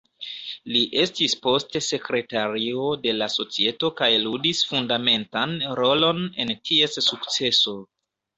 [0.75, 7.77] Li estis poste sekretario de la societo kaj ludis fundamentan rolon en ties sukceso.